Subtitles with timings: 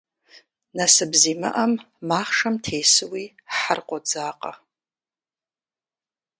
[0.77, 1.71] Насып зимыӏэм,
[2.07, 4.53] махъшэм тесууи, хьэр къодзакъэ.